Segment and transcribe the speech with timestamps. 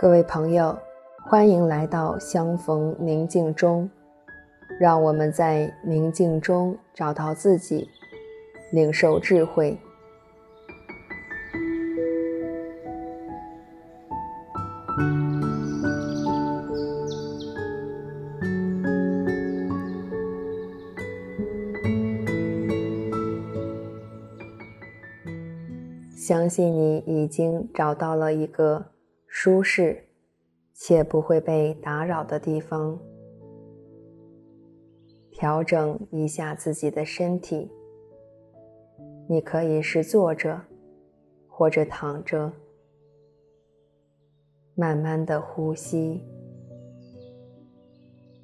[0.00, 0.78] 各位朋友，
[1.26, 3.90] 欢迎来到相逢宁静中，
[4.80, 7.86] 让我们在宁静中找到自己，
[8.72, 9.78] 领受智慧。
[26.16, 28.86] 相信你已经找到了一个
[29.42, 30.04] 舒适
[30.74, 33.00] 且不会被打扰的地方，
[35.30, 37.70] 调整一下自己的身体。
[39.30, 40.60] 你可以是坐着，
[41.48, 42.52] 或者躺着，
[44.74, 46.20] 慢慢的呼吸，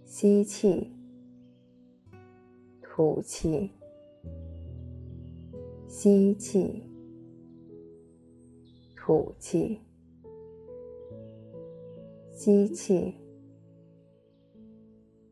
[0.06, 0.96] 吸气，
[2.80, 3.70] 吐气，
[5.86, 6.90] 吸气，
[8.96, 9.85] 吐气。
[12.36, 13.14] 吸气，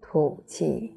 [0.00, 0.90] 吐气。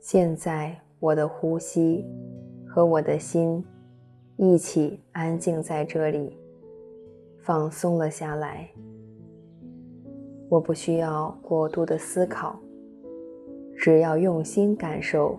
[0.00, 2.06] 现在，我的呼吸
[2.66, 3.62] 和我的心
[4.38, 6.38] 一起安静在这里，
[7.42, 8.66] 放松了下来。
[10.48, 12.58] 我不需要过度的思考，
[13.76, 15.38] 只要用心感受，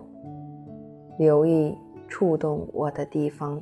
[1.18, 1.76] 留意
[2.06, 3.60] 触动我的地方。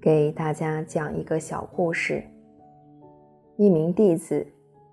[0.00, 2.22] 给大家讲一个小故事。
[3.56, 4.46] 一名弟子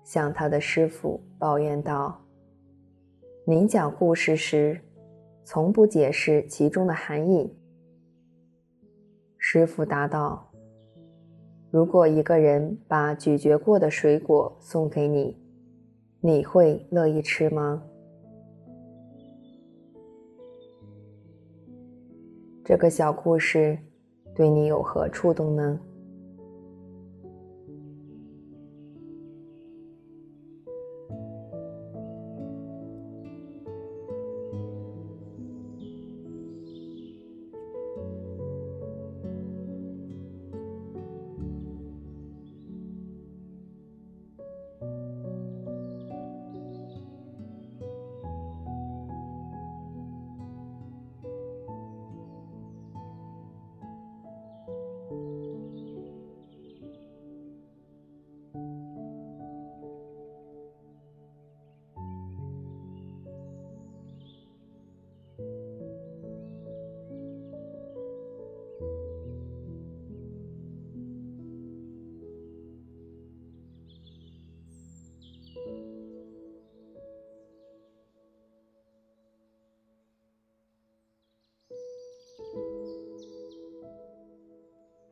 [0.04, 2.20] 向他的师傅抱怨道
[3.46, 4.78] ：“您讲故事时，
[5.44, 7.56] 从不解释其中的含义。”
[9.38, 10.45] 师傅答道
[11.76, 15.36] ：“如果一个人把咀嚼过的水果送给你，
[16.22, 17.82] 你会乐意吃吗？”
[22.64, 23.78] 这个小故事。
[24.34, 25.78] 对你有何触动呢？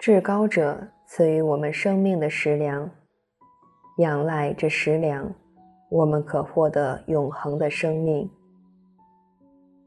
[0.04, 2.90] 至高者赐予我们生命的食粮，
[3.96, 5.34] 仰赖这食粮，
[5.88, 8.28] 我们可获得永恒的生命。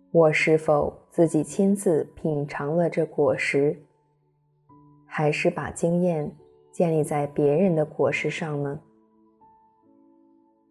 [0.09, 3.79] 我是否自己亲自品尝了这果实，
[5.05, 6.35] 还是把经验
[6.71, 8.79] 建立在别人的果实上呢？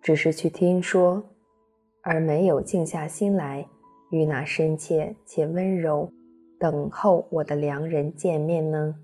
[0.03, 1.23] 只是去听说，
[2.03, 3.65] 而没有静下心来
[4.11, 6.11] 与那深切且温柔
[6.59, 8.97] 等候我的良人见面呢？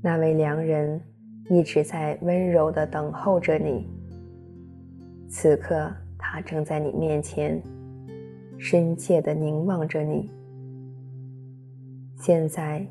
[0.00, 1.00] 那位良人
[1.50, 3.86] 一直在温柔地等候着你。
[5.28, 7.60] 此刻，他正在你面前，
[8.58, 10.30] 深切地凝望着你。
[12.16, 12.86] 现在，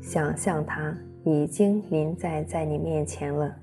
[0.00, 3.54] 想象他已经临在在你面前了。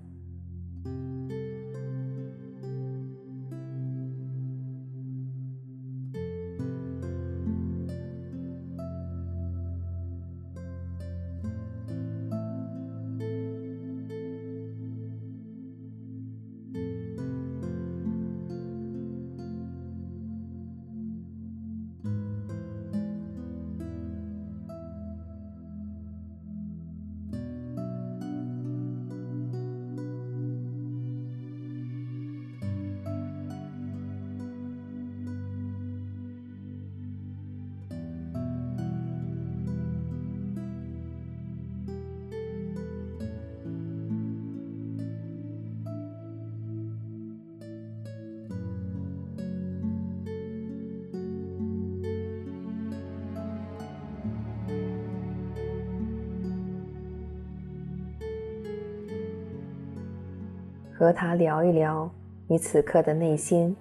[61.01, 62.07] 和他聊一聊
[62.45, 63.75] 你此刻的内心，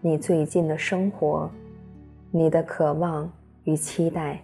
[0.00, 1.50] 你最近的生活，
[2.30, 3.28] 你的渴望
[3.64, 4.40] 与期待。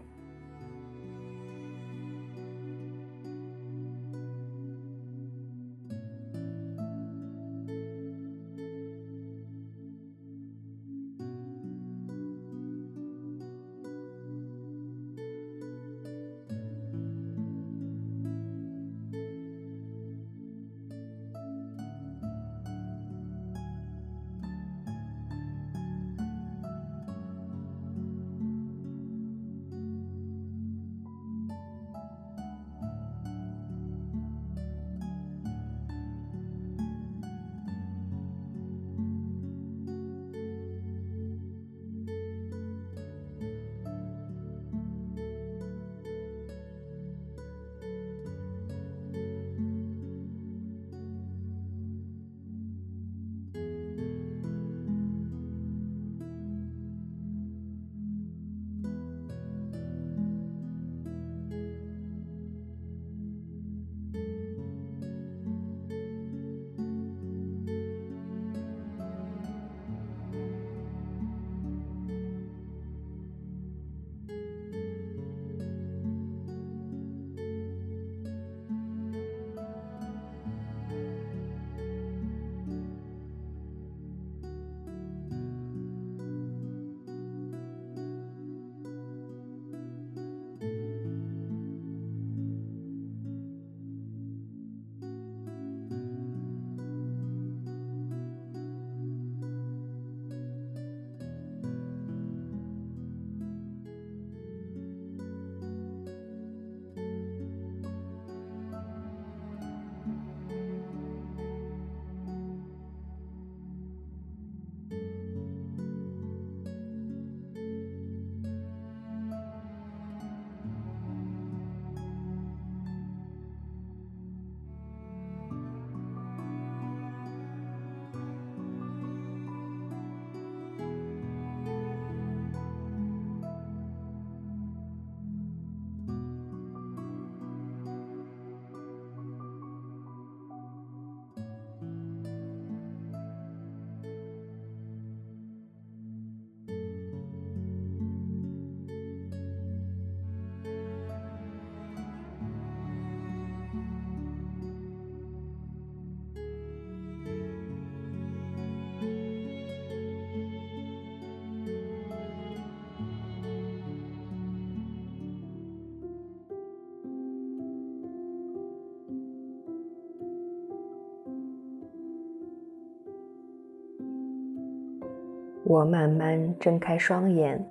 [175.64, 177.64] 我慢慢睁开双眼，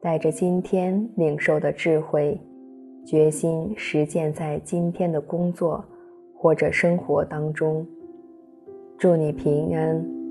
[0.00, 2.40] 带着今天领受的智慧，
[3.04, 5.84] 决心实践在今天的工作
[6.34, 7.86] 或者生活当中。
[8.98, 10.21] 祝你平安。